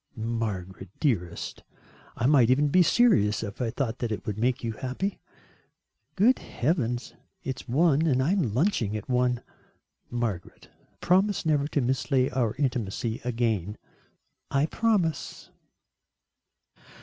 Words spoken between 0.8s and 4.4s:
dearest, I might even be serious if I thought that it would